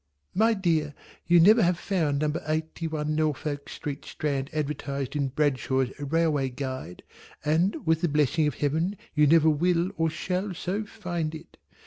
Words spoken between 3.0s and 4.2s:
Norfolk Street